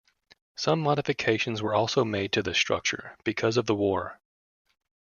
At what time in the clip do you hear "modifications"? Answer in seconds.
0.79-1.61